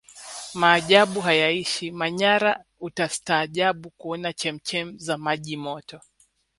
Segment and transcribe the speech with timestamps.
[0.53, 6.01] majaabu hayaishi manyara utastaajabu kuona chemchem za maji Moto